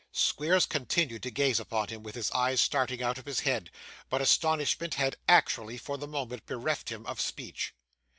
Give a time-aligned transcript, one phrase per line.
[0.11, 3.69] Squeers continued to gaze upon him, with his eyes starting out of his head;
[4.09, 7.75] but astonishment had actually, for the moment, bereft him of speech.